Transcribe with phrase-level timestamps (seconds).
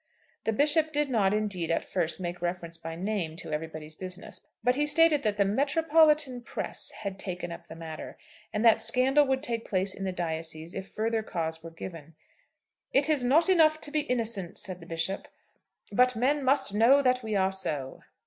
[0.45, 4.73] The Bishop did not indeed, at first, make reference by name to 'Everybody's Business,' but
[4.75, 8.17] he stated that the "metropolitan press" had taken up the matter,
[8.51, 12.15] and that scandal would take place in the diocese if further cause were given.
[12.91, 15.27] "It is not enough to be innocent," said the Bishop,
[15.91, 18.01] "but men must know that we are so."